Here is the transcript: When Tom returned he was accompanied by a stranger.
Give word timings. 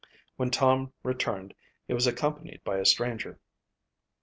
When 0.35 0.49
Tom 0.49 0.93
returned 1.03 1.53
he 1.87 1.93
was 1.93 2.07
accompanied 2.07 2.63
by 2.63 2.77
a 2.77 2.85
stranger. 2.87 3.39